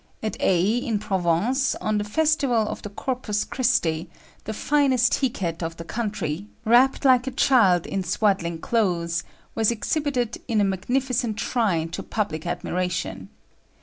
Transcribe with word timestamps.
At 0.23 0.35
Aix, 0.39 0.83
in 0.83 0.97
Provence, 0.97 1.75
on 1.75 1.99
the 1.99 2.03
festival 2.03 2.67
of 2.67 2.81
the 2.81 2.89
Corpus 2.89 3.45
Christi, 3.45 4.09
the 4.45 4.51
finest 4.51 5.13
he 5.19 5.29
cat 5.29 5.61
of 5.61 5.77
the 5.77 5.83
country, 5.83 6.47
wrapped 6.65 7.05
like 7.05 7.27
a 7.27 7.37
child 7.37 7.85
in 7.85 8.03
swaddling 8.03 8.57
clothes, 8.57 9.23
was 9.53 9.69
exhibited 9.69 10.41
in 10.47 10.59
a 10.59 10.63
magnificent 10.63 11.39
shrine 11.39 11.89
to 11.89 12.01
public 12.01 12.47
admiration. 12.47 13.29